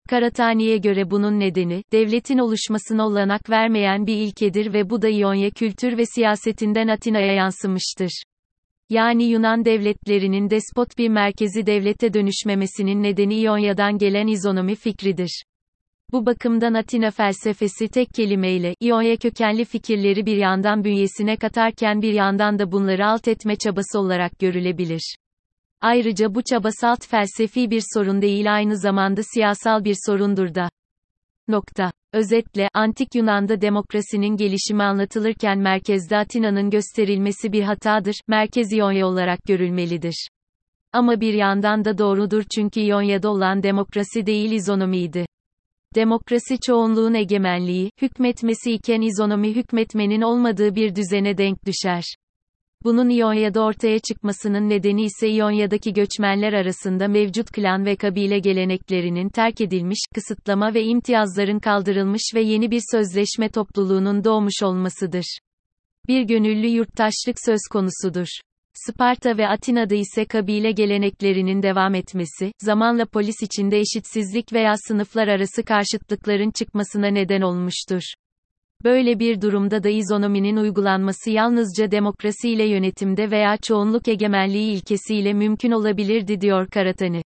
Karatani'ye 0.09 0.77
göre 0.77 1.11
bunun 1.11 1.39
nedeni, 1.39 1.83
devletin 1.91 2.37
oluşmasına 2.37 3.07
olanak 3.07 3.49
vermeyen 3.49 4.07
bir 4.07 4.15
ilkedir 4.15 4.73
ve 4.73 4.89
bu 4.89 5.01
da 5.01 5.09
İonya 5.09 5.49
kültür 5.49 5.97
ve 5.97 6.05
siyasetinden 6.05 6.87
Atina'ya 6.87 7.33
yansımıştır. 7.33 8.23
Yani 8.89 9.23
Yunan 9.23 9.65
devletlerinin 9.65 10.49
despot 10.49 10.97
bir 10.97 11.09
merkezi 11.09 11.65
devlete 11.65 12.13
dönüşmemesinin 12.13 13.03
nedeni 13.03 13.35
İonya'dan 13.35 13.97
gelen 13.97 14.27
izonomi 14.27 14.75
fikridir. 14.75 15.43
Bu 16.11 16.25
bakımdan 16.25 16.73
Atina 16.73 17.11
felsefesi 17.11 17.87
tek 17.87 18.07
kelimeyle, 18.09 18.75
İonya 18.79 19.17
kökenli 19.17 19.65
fikirleri 19.65 20.25
bir 20.25 20.37
yandan 20.37 20.83
bünyesine 20.83 21.37
katarken 21.37 22.01
bir 22.01 22.13
yandan 22.13 22.59
da 22.59 22.71
bunları 22.71 23.07
alt 23.07 23.27
etme 23.27 23.55
çabası 23.55 23.99
olarak 23.99 24.39
görülebilir. 24.39 25.15
Ayrıca 25.81 26.35
bu 26.35 26.43
çaba 26.43 26.69
salt 26.71 27.07
felsefi 27.07 27.71
bir 27.71 27.83
sorun 27.93 28.21
değil 28.21 28.55
aynı 28.55 28.77
zamanda 28.77 29.21
siyasal 29.33 29.83
bir 29.83 29.95
sorundur 30.05 30.55
da. 30.55 30.69
Nokta. 31.47 31.91
Özetle, 32.17 32.69
Antik 32.73 33.15
Yunan'da 33.15 33.61
demokrasinin 33.61 34.37
gelişimi 34.37 34.83
anlatılırken 34.83 35.57
merkezde 35.57 36.17
Atina'nın 36.17 36.69
gösterilmesi 36.69 37.51
bir 37.51 37.63
hatadır, 37.63 38.15
merkez 38.27 38.73
İonya 38.73 39.07
olarak 39.07 39.43
görülmelidir. 39.43 40.27
Ama 40.93 41.21
bir 41.21 41.33
yandan 41.33 41.85
da 41.85 41.97
doğrudur 41.97 42.43
çünkü 42.55 42.79
İonya'da 42.79 43.29
olan 43.29 43.63
demokrasi 43.63 44.25
değil 44.25 44.51
izonomiydi. 44.51 45.25
Demokrasi 45.95 46.59
çoğunluğun 46.59 47.13
egemenliği, 47.13 47.91
hükmetmesi 48.01 48.71
iken 48.71 49.01
izonomi 49.01 49.55
hükmetmenin 49.55 50.21
olmadığı 50.21 50.75
bir 50.75 50.95
düzene 50.95 51.37
denk 51.37 51.65
düşer. 51.65 52.03
Bunun 52.83 53.09
İonya'da 53.09 53.61
ortaya 53.61 53.99
çıkmasının 53.99 54.69
nedeni 54.69 55.03
ise 55.03 55.29
İonya'daki 55.29 55.93
göçmenler 55.93 56.53
arasında 56.53 57.07
mevcut 57.07 57.51
klan 57.51 57.85
ve 57.85 57.95
kabile 57.95 58.39
geleneklerinin 58.39 59.29
terk 59.29 59.61
edilmiş, 59.61 59.99
kısıtlama 60.15 60.73
ve 60.73 60.83
imtiyazların 60.83 61.59
kaldırılmış 61.59 62.21
ve 62.35 62.41
yeni 62.41 62.71
bir 62.71 62.81
sözleşme 62.91 63.49
topluluğunun 63.49 64.23
doğmuş 64.23 64.63
olmasıdır. 64.63 65.37
Bir 66.07 66.21
gönüllü 66.21 66.67
yurttaşlık 66.67 67.35
söz 67.45 67.59
konusudur. 67.71 68.27
Sparta 68.73 69.37
ve 69.37 69.47
Atina'da 69.47 69.95
ise 69.95 70.25
kabile 70.25 70.71
geleneklerinin 70.71 71.63
devam 71.63 71.95
etmesi, 71.95 72.51
zamanla 72.59 73.05
polis 73.05 73.35
içinde 73.43 73.79
eşitsizlik 73.79 74.53
veya 74.53 74.73
sınıflar 74.87 75.27
arası 75.27 75.63
karşıtlıkların 75.63 76.51
çıkmasına 76.51 77.07
neden 77.07 77.41
olmuştur. 77.41 78.01
Böyle 78.83 79.19
bir 79.19 79.41
durumda 79.41 79.83
da 79.83 79.89
izonominin 79.89 80.57
uygulanması 80.57 81.31
yalnızca 81.31 81.91
demokrasiyle 81.91 82.63
yönetimde 82.69 83.31
veya 83.31 83.57
çoğunluk 83.57 84.07
egemenliği 84.07 84.75
ilkesiyle 84.75 85.33
mümkün 85.33 85.71
olabilirdi 85.71 86.41
diyor 86.41 86.67
Karatani. 86.67 87.21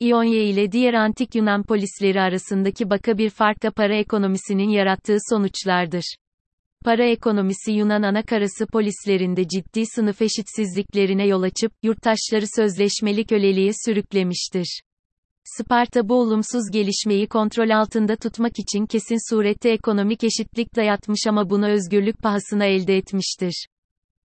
İonya 0.00 0.42
ile 0.42 0.72
diğer 0.72 0.94
antik 0.94 1.34
Yunan 1.34 1.62
polisleri 1.62 2.20
arasındaki 2.20 2.90
baka 2.90 3.18
bir 3.18 3.30
fark 3.30 3.62
da 3.62 3.70
para 3.70 3.94
ekonomisinin 3.94 4.68
yarattığı 4.68 5.16
sonuçlardır. 5.30 6.14
Para 6.84 7.04
ekonomisi 7.04 7.72
Yunan 7.72 8.02
anakarası 8.02 8.66
polislerinde 8.66 9.48
ciddi 9.48 9.86
sınıf 9.86 10.22
eşitsizliklerine 10.22 11.26
yol 11.26 11.42
açıp, 11.42 11.72
yurttaşları 11.82 12.44
sözleşmeli 12.56 13.24
köleliğe 13.24 13.70
sürüklemiştir. 13.84 14.80
Sparta 15.44 16.08
bu 16.08 16.14
olumsuz 16.14 16.70
gelişmeyi 16.72 17.26
kontrol 17.26 17.70
altında 17.70 18.16
tutmak 18.16 18.52
için 18.58 18.86
kesin 18.86 19.30
surette 19.30 19.70
ekonomik 19.70 20.24
eşitlik 20.24 20.76
dayatmış 20.76 21.20
ama 21.28 21.50
bunu 21.50 21.68
özgürlük 21.68 22.22
pahasına 22.22 22.64
elde 22.64 22.96
etmiştir. 22.96 23.66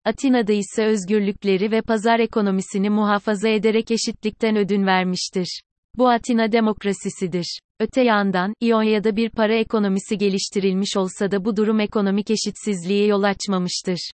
Atina'da 0.04 0.52
ise 0.52 0.84
özgürlükleri 0.84 1.70
ve 1.70 1.82
pazar 1.82 2.20
ekonomisini 2.20 2.90
muhafaza 2.90 3.48
ederek 3.48 3.90
eşitlikten 3.90 4.56
ödün 4.56 4.86
vermiştir. 4.86 5.60
Bu 5.96 6.08
Atina 6.08 6.52
demokrasisidir. 6.52 7.58
Öte 7.80 8.02
yandan, 8.02 8.54
İonya'da 8.60 9.16
bir 9.16 9.30
para 9.30 9.54
ekonomisi 9.54 10.18
geliştirilmiş 10.18 10.96
olsa 10.96 11.30
da 11.30 11.44
bu 11.44 11.56
durum 11.56 11.80
ekonomik 11.80 12.30
eşitsizliğe 12.30 13.06
yol 13.06 13.22
açmamıştır. 13.22 14.10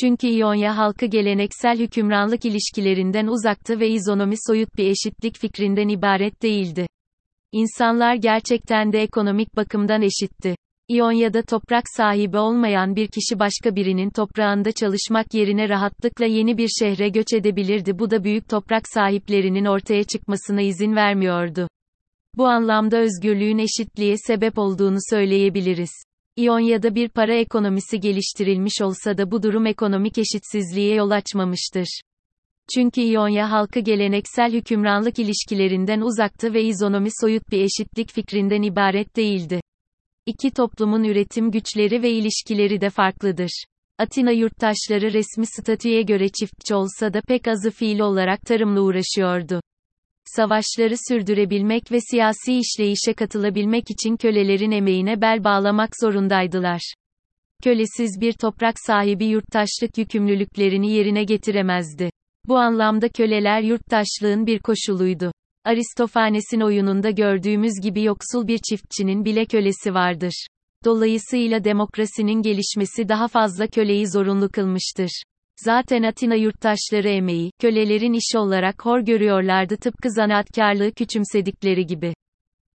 Çünkü 0.00 0.26
İonya 0.26 0.76
halkı 0.76 1.06
geleneksel 1.06 1.78
hükümranlık 1.78 2.44
ilişkilerinden 2.44 3.26
uzaktı 3.26 3.80
ve 3.80 3.88
izonomi 3.88 4.34
soyut 4.46 4.76
bir 4.76 4.86
eşitlik 4.86 5.38
fikrinden 5.38 5.88
ibaret 5.88 6.42
değildi. 6.42 6.86
İnsanlar 7.52 8.14
gerçekten 8.14 8.92
de 8.92 9.02
ekonomik 9.02 9.56
bakımdan 9.56 10.02
eşitti. 10.02 10.54
İonya'da 10.88 11.42
toprak 11.42 11.84
sahibi 11.96 12.38
olmayan 12.38 12.96
bir 12.96 13.06
kişi 13.06 13.38
başka 13.38 13.76
birinin 13.76 14.10
toprağında 14.10 14.72
çalışmak 14.72 15.34
yerine 15.34 15.68
rahatlıkla 15.68 16.26
yeni 16.26 16.58
bir 16.58 16.68
şehre 16.68 17.08
göç 17.08 17.32
edebilirdi. 17.32 17.98
Bu 17.98 18.10
da 18.10 18.24
büyük 18.24 18.48
toprak 18.48 18.88
sahiplerinin 18.88 19.64
ortaya 19.64 20.04
çıkmasına 20.04 20.60
izin 20.60 20.96
vermiyordu. 20.96 21.68
Bu 22.36 22.46
anlamda 22.46 22.98
özgürlüğün 22.98 23.58
eşitliğe 23.58 24.14
sebep 24.26 24.58
olduğunu 24.58 24.98
söyleyebiliriz. 25.10 25.90
İonya'da 26.40 26.94
bir 26.94 27.08
para 27.08 27.34
ekonomisi 27.34 28.00
geliştirilmiş 28.00 28.82
olsa 28.82 29.18
da 29.18 29.30
bu 29.30 29.42
durum 29.42 29.66
ekonomik 29.66 30.18
eşitsizliğe 30.18 30.94
yol 30.94 31.10
açmamıştır. 31.10 32.00
Çünkü 32.74 33.00
İonya 33.00 33.50
halkı 33.50 33.80
geleneksel 33.80 34.52
hükümranlık 34.52 35.18
ilişkilerinden 35.18 36.00
uzaktı 36.00 36.54
ve 36.54 36.62
izonomi 36.62 37.08
soyut 37.20 37.50
bir 37.50 37.60
eşitlik 37.60 38.12
fikrinden 38.12 38.62
ibaret 38.62 39.16
değildi. 39.16 39.60
İki 40.26 40.50
toplumun 40.50 41.04
üretim 41.04 41.50
güçleri 41.50 42.02
ve 42.02 42.10
ilişkileri 42.10 42.80
de 42.80 42.90
farklıdır. 42.90 43.64
Atina 43.98 44.30
yurttaşları 44.30 45.12
resmi 45.12 45.46
statüye 45.46 46.02
göre 46.02 46.28
çiftçi 46.28 46.74
olsa 46.74 47.14
da 47.14 47.20
pek 47.20 47.48
azı 47.48 47.70
fiil 47.70 48.00
olarak 48.00 48.40
tarımla 48.40 48.80
uğraşıyordu. 48.80 49.60
Savaşları 50.24 50.94
sürdürebilmek 51.08 51.92
ve 51.92 51.98
siyasi 52.10 52.58
işleyişe 52.58 53.14
katılabilmek 53.14 53.84
için 53.90 54.16
kölelerin 54.16 54.70
emeğine 54.70 55.20
bel 55.20 55.44
bağlamak 55.44 55.90
zorundaydılar. 56.00 56.94
Kölesiz 57.64 58.20
bir 58.20 58.32
toprak 58.32 58.74
sahibi 58.86 59.26
yurttaşlık 59.26 59.98
yükümlülüklerini 59.98 60.92
yerine 60.92 61.24
getiremezdi. 61.24 62.10
Bu 62.48 62.58
anlamda 62.58 63.08
köleler 63.08 63.62
yurttaşlığın 63.62 64.46
bir 64.46 64.58
koşuluydu. 64.58 65.32
Aristofanes'in 65.64 66.60
oyununda 66.60 67.10
gördüğümüz 67.10 67.72
gibi 67.82 68.02
yoksul 68.02 68.46
bir 68.46 68.58
çiftçinin 68.70 69.24
bile 69.24 69.46
kölesi 69.46 69.94
vardır. 69.94 70.46
Dolayısıyla 70.84 71.64
demokrasinin 71.64 72.42
gelişmesi 72.42 73.08
daha 73.08 73.28
fazla 73.28 73.66
köleyi 73.66 74.08
zorunlu 74.08 74.48
kılmıştır. 74.48 75.22
Zaten 75.64 76.02
Atina 76.02 76.34
yurttaşları 76.34 77.08
emeği, 77.08 77.50
kölelerin 77.58 78.12
işi 78.12 78.38
olarak 78.38 78.86
hor 78.86 79.00
görüyorlardı 79.00 79.76
tıpkı 79.76 80.10
zanaatkarlığı 80.10 80.92
küçümsedikleri 80.92 81.86
gibi. 81.86 82.14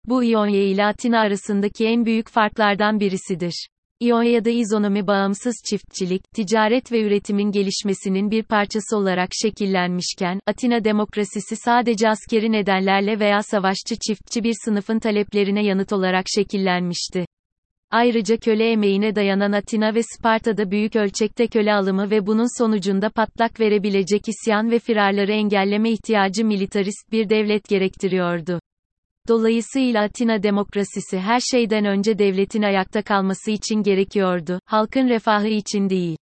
Bu 0.06 0.24
İonya 0.24 0.64
ile 0.64 0.86
Atina 0.86 1.20
arasındaki 1.20 1.86
en 1.86 2.06
büyük 2.06 2.30
farklardan 2.30 3.00
birisidir. 3.00 3.68
İonya'da 4.00 4.50
izonomi 4.50 5.08
bağımsız 5.08 5.56
çiftçilik, 5.70 6.22
ticaret 6.34 6.92
ve 6.92 7.02
üretimin 7.02 7.52
gelişmesinin 7.52 8.32
bir 8.32 8.44
parçası 8.44 8.98
olarak 8.98 9.30
şekillenmişken, 9.42 10.40
Atina 10.48 10.84
demokrasisi 10.84 11.56
sadece 11.56 12.10
askeri 12.10 12.52
nedenlerle 12.52 13.20
veya 13.20 13.44
savaşçı 13.44 13.96
çiftçi 14.08 14.44
bir 14.44 14.54
sınıfın 14.66 15.00
taleplerine 15.00 15.66
yanıt 15.66 15.94
olarak 15.94 16.26
şekillenmişti. 16.36 17.26
Ayrıca 17.92 18.38
köle 18.38 18.72
emeğine 18.72 19.16
dayanan 19.16 19.52
Atina 19.52 19.96
ve 19.96 20.04
Sparta'da 20.04 20.72
büyük 20.72 20.96
ölçekte 20.96 21.48
köle 21.48 21.74
alımı 21.74 22.10
ve 22.10 22.28
bunun 22.28 22.64
sonucunda 22.64 23.10
patlak 23.10 23.60
verebilecek 23.60 24.22
isyan 24.28 24.72
ve 24.72 24.80
firarları 24.80 25.32
engelleme 25.32 25.92
ihtiyacı 25.92 26.46
militarist 26.46 27.12
bir 27.12 27.30
devlet 27.30 27.70
gerektiriyordu. 27.70 28.60
Dolayısıyla 29.28 30.04
Atina 30.04 30.44
demokrasisi 30.44 31.20
her 31.20 31.40
şeyden 31.40 31.86
önce 31.86 32.20
devletin 32.20 32.62
ayakta 32.62 33.02
kalması 33.02 33.52
için 33.52 33.84
gerekiyordu, 33.84 34.60
halkın 34.66 35.10
refahı 35.10 35.48
için 35.48 35.90
değil. 35.90 36.18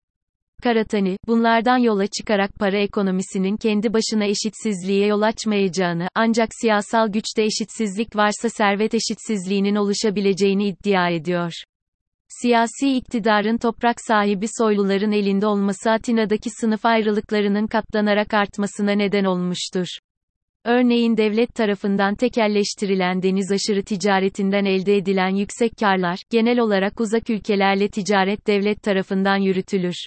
Karatani, 0.62 1.16
bunlardan 1.26 1.78
yola 1.78 2.06
çıkarak 2.06 2.54
para 2.54 2.78
ekonomisinin 2.78 3.56
kendi 3.56 3.92
başına 3.92 4.24
eşitsizliğe 4.24 5.06
yol 5.06 5.22
açmayacağını, 5.22 6.08
ancak 6.14 6.48
siyasal 6.60 7.08
güçte 7.08 7.42
eşitsizlik 7.42 8.16
varsa 8.16 8.48
servet 8.48 8.94
eşitsizliğinin 8.94 9.74
oluşabileceğini 9.74 10.68
iddia 10.68 11.08
ediyor. 11.08 11.52
Siyasi 12.28 12.96
iktidarın 12.96 13.58
toprak 13.58 13.96
sahibi 14.06 14.46
soyluların 14.58 15.12
elinde 15.12 15.46
olması 15.46 15.90
Atina'daki 15.90 16.50
sınıf 16.50 16.86
ayrılıklarının 16.86 17.66
katlanarak 17.66 18.34
artmasına 18.34 18.92
neden 18.92 19.24
olmuştur. 19.24 19.86
Örneğin 20.64 21.16
devlet 21.16 21.54
tarafından 21.54 22.14
tekelleştirilen 22.14 23.22
deniz 23.22 23.52
aşırı 23.52 23.84
ticaretinden 23.84 24.64
elde 24.64 24.96
edilen 24.96 25.34
yüksek 25.34 25.72
karlar, 25.80 26.18
genel 26.30 26.58
olarak 26.58 27.00
uzak 27.00 27.30
ülkelerle 27.30 27.88
ticaret 27.88 28.46
devlet 28.46 28.82
tarafından 28.82 29.36
yürütülür. 29.36 30.06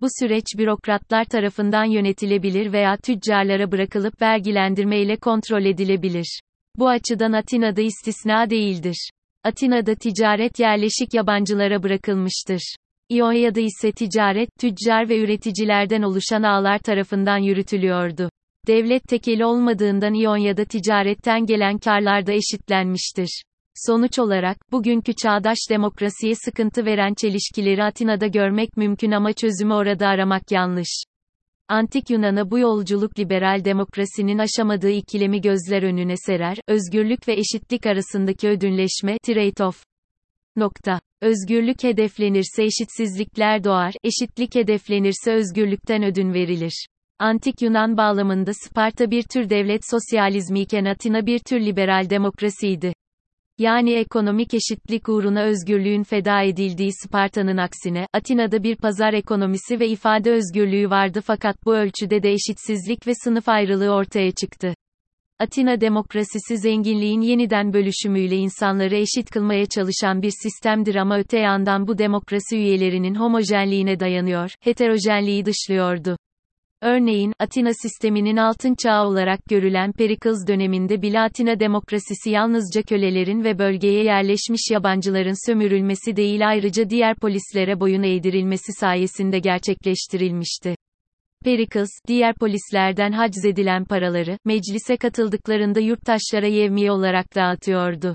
Bu 0.00 0.06
süreç 0.20 0.44
bürokratlar 0.58 1.24
tarafından 1.24 1.84
yönetilebilir 1.84 2.72
veya 2.72 2.96
tüccarlara 2.96 3.72
bırakılıp 3.72 4.22
vergilendirme 4.22 5.00
ile 5.00 5.16
kontrol 5.16 5.64
edilebilir. 5.64 6.40
Bu 6.78 6.88
açıdan 6.88 7.32
Atina'da 7.32 7.80
istisna 7.80 8.50
değildir. 8.50 9.10
Atina'da 9.44 9.94
ticaret 9.94 10.60
yerleşik 10.60 11.14
yabancılara 11.14 11.82
bırakılmıştır. 11.82 12.76
İonya'da 13.08 13.60
ise 13.60 13.92
ticaret, 13.92 14.48
tüccar 14.60 15.08
ve 15.08 15.18
üreticilerden 15.18 16.02
oluşan 16.02 16.42
ağlar 16.42 16.78
tarafından 16.78 17.38
yürütülüyordu. 17.38 18.30
Devlet 18.66 19.02
tekeli 19.02 19.44
olmadığından 19.44 20.14
İonya'da 20.14 20.64
ticaretten 20.64 21.46
gelen 21.46 21.78
karlar 21.78 22.26
da 22.26 22.32
eşitlenmiştir. 22.32 23.42
Sonuç 23.86 24.18
olarak, 24.18 24.72
bugünkü 24.72 25.12
çağdaş 25.14 25.58
demokrasiye 25.70 26.34
sıkıntı 26.34 26.84
veren 26.84 27.14
çelişkileri 27.14 27.84
Atina'da 27.84 28.26
görmek 28.26 28.76
mümkün 28.76 29.10
ama 29.10 29.32
çözümü 29.32 29.74
orada 29.74 30.08
aramak 30.08 30.50
yanlış. 30.50 31.02
Antik 31.68 32.10
Yunan'a 32.10 32.50
bu 32.50 32.58
yolculuk 32.58 33.18
liberal 33.18 33.64
demokrasinin 33.64 34.38
aşamadığı 34.38 34.90
ikilemi 34.90 35.40
gözler 35.40 35.82
önüne 35.82 36.14
serer, 36.16 36.56
özgürlük 36.68 37.28
ve 37.28 37.32
eşitlik 37.32 37.86
arasındaki 37.86 38.48
ödünleşme, 38.48 39.16
trade-off. 39.16 39.84
Nokta. 40.56 41.00
Özgürlük 41.22 41.84
hedeflenirse 41.84 42.64
eşitsizlikler 42.64 43.64
doğar, 43.64 43.94
eşitlik 44.04 44.54
hedeflenirse 44.54 45.32
özgürlükten 45.32 46.02
ödün 46.02 46.34
verilir. 46.34 46.86
Antik 47.18 47.62
Yunan 47.62 47.96
bağlamında 47.96 48.52
Sparta 48.54 49.10
bir 49.10 49.22
tür 49.22 49.50
devlet 49.50 49.80
sosyalizmi 49.90 50.60
iken 50.60 50.84
Atina 50.84 51.26
bir 51.26 51.38
tür 51.38 51.60
liberal 51.60 52.10
demokrasiydi. 52.10 52.92
Yani 53.58 53.92
ekonomik 53.92 54.54
eşitlik 54.54 55.08
uğruna 55.08 55.42
özgürlüğün 55.42 56.02
feda 56.02 56.42
edildiği 56.42 56.90
Sparta'nın 56.92 57.56
aksine, 57.56 58.06
Atina'da 58.12 58.62
bir 58.62 58.76
pazar 58.76 59.12
ekonomisi 59.12 59.80
ve 59.80 59.88
ifade 59.88 60.30
özgürlüğü 60.30 60.90
vardı 60.90 61.20
fakat 61.24 61.66
bu 61.66 61.74
ölçüde 61.74 62.22
de 62.22 62.32
eşitsizlik 62.32 63.06
ve 63.06 63.12
sınıf 63.24 63.48
ayrılığı 63.48 63.90
ortaya 63.90 64.30
çıktı. 64.30 64.74
Atina 65.38 65.80
demokrasisi 65.80 66.58
zenginliğin 66.58 67.20
yeniden 67.20 67.72
bölüşümüyle 67.72 68.36
insanları 68.36 68.96
eşit 68.96 69.30
kılmaya 69.30 69.66
çalışan 69.66 70.22
bir 70.22 70.32
sistemdir 70.42 70.94
ama 70.94 71.18
öte 71.18 71.38
yandan 71.38 71.88
bu 71.88 71.98
demokrasi 71.98 72.56
üyelerinin 72.56 73.14
homojenliğine 73.14 74.00
dayanıyor, 74.00 74.50
heterojenliği 74.60 75.44
dışlıyordu. 75.44 76.16
Örneğin, 76.82 77.32
Atina 77.38 77.70
sisteminin 77.82 78.36
altın 78.36 78.74
çağı 78.82 79.06
olarak 79.06 79.44
görülen 79.44 79.92
Perikles 79.92 80.46
döneminde 80.48 81.02
bile 81.02 81.20
Atina 81.20 81.60
demokrasisi 81.60 82.30
yalnızca 82.30 82.82
kölelerin 82.82 83.44
ve 83.44 83.58
bölgeye 83.58 84.04
yerleşmiş 84.04 84.70
yabancıların 84.70 85.46
sömürülmesi 85.46 86.16
değil 86.16 86.48
ayrıca 86.48 86.90
diğer 86.90 87.16
polislere 87.16 87.80
boyun 87.80 88.02
eğdirilmesi 88.02 88.72
sayesinde 88.72 89.38
gerçekleştirilmişti. 89.38 90.74
Perikles, 91.44 91.90
diğer 92.08 92.34
polislerden 92.34 93.12
haciz 93.12 93.44
edilen 93.44 93.84
paraları, 93.84 94.38
meclise 94.44 94.96
katıldıklarında 94.96 95.80
yurttaşlara 95.80 96.46
yevmiye 96.46 96.92
olarak 96.92 97.34
dağıtıyordu. 97.34 98.14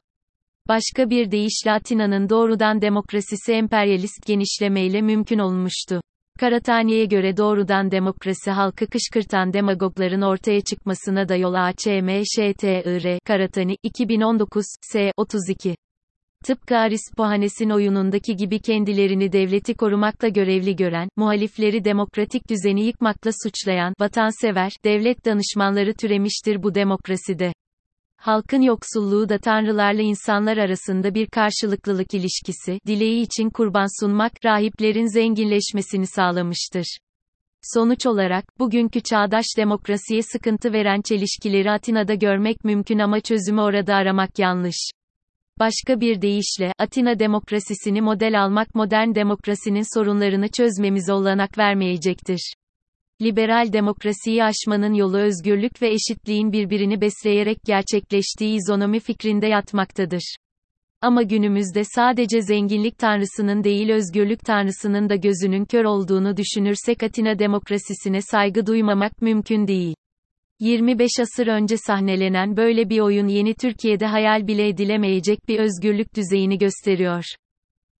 Başka 0.67 1.09
bir 1.09 1.31
deyişle 1.31 1.71
Atina'nın 1.71 2.29
doğrudan 2.29 2.81
demokrasisi 2.81 3.53
emperyalist 3.53 4.25
genişlemeyle 4.25 5.01
mümkün 5.01 5.39
olmuştu. 5.39 6.01
Karatani'ye 6.39 7.05
göre 7.05 7.37
doğrudan 7.37 7.91
demokrasi 7.91 8.51
halkı 8.51 8.87
kışkırtan 8.87 9.53
demagogların 9.53 10.21
ortaya 10.21 10.61
çıkmasına 10.61 11.29
da 11.29 11.35
yol 11.35 11.53
açmıştır. 11.53 13.19
Karatani, 13.25 13.77
2019, 13.83 14.65
S. 14.81 15.11
32. 15.17 15.75
Tıpkı 16.45 16.77
Arispohanes'in 16.77 17.69
oyunundaki 17.69 18.35
gibi 18.35 18.59
kendilerini 18.59 19.31
devleti 19.31 19.73
korumakla 19.73 20.27
görevli 20.27 20.75
gören, 20.75 21.09
muhalifleri 21.17 21.85
demokratik 21.85 22.49
düzeni 22.49 22.85
yıkmakla 22.85 23.31
suçlayan, 23.43 23.93
vatansever, 23.99 24.71
devlet 24.85 25.25
danışmanları 25.25 25.93
türemiştir 25.93 26.63
bu 26.63 26.75
demokraside. 26.75 27.53
Halkın 28.21 28.61
yoksulluğu 28.61 29.29
da 29.29 29.37
tanrılarla 29.37 30.01
insanlar 30.01 30.57
arasında 30.57 31.13
bir 31.13 31.27
karşılıklılık 31.27 32.13
ilişkisi, 32.13 32.79
dileği 32.87 33.21
için 33.21 33.49
kurban 33.49 34.03
sunmak, 34.03 34.31
rahiplerin 34.45 35.13
zenginleşmesini 35.13 36.07
sağlamıştır. 36.07 36.97
Sonuç 37.73 38.05
olarak, 38.05 38.59
bugünkü 38.59 39.01
çağdaş 39.01 39.45
demokrasiye 39.57 40.21
sıkıntı 40.21 40.73
veren 40.73 41.01
çelişkileri 41.01 41.71
Atina'da 41.71 42.13
görmek 42.13 42.63
mümkün 42.63 42.99
ama 42.99 43.19
çözümü 43.19 43.61
orada 43.61 43.95
aramak 43.95 44.39
yanlış. 44.39 44.91
Başka 45.59 46.01
bir 46.01 46.21
deyişle, 46.21 46.73
Atina 46.79 47.19
demokrasisini 47.19 48.01
model 48.01 48.43
almak 48.43 48.75
modern 48.75 49.15
demokrasinin 49.15 49.97
sorunlarını 49.99 50.47
çözmemize 50.47 51.13
olanak 51.13 51.57
vermeyecektir. 51.57 52.53
Liberal 53.21 53.73
demokrasiyi 53.73 54.43
aşmanın 54.43 54.93
yolu 54.93 55.17
özgürlük 55.17 55.81
ve 55.81 55.87
eşitliğin 55.87 56.51
birbirini 56.51 57.01
besleyerek 57.01 57.57
gerçekleştiği 57.65 58.57
izonomi 58.57 58.99
fikrinde 58.99 59.47
yatmaktadır. 59.47 60.35
Ama 61.01 61.23
günümüzde 61.23 61.83
sadece 61.83 62.41
zenginlik 62.41 62.97
tanrısının 62.97 63.63
değil 63.63 63.89
özgürlük 63.89 64.39
tanrısının 64.39 65.09
da 65.09 65.15
gözünün 65.15 65.65
kör 65.65 65.85
olduğunu 65.85 66.37
düşünürsek 66.37 67.03
Atina 67.03 67.39
demokrasisine 67.39 68.21
saygı 68.21 68.65
duymamak 68.65 69.21
mümkün 69.21 69.67
değil. 69.67 69.95
25 70.59 71.11
asır 71.21 71.47
önce 71.47 71.77
sahnelenen 71.77 72.57
böyle 72.57 72.89
bir 72.89 72.99
oyun 72.99 73.27
yeni 73.27 73.53
Türkiye'de 73.53 74.05
hayal 74.05 74.47
bile 74.47 74.67
edilemeyecek 74.67 75.47
bir 75.47 75.59
özgürlük 75.59 76.15
düzeyini 76.15 76.57
gösteriyor. 76.57 77.23